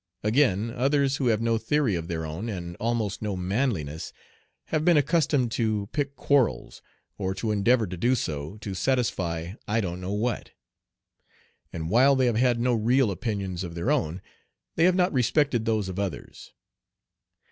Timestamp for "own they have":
13.91-14.95